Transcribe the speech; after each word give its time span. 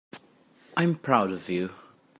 I'm 0.75 0.95
proud 0.95 1.31
of 1.31 1.47
you. 1.47 1.69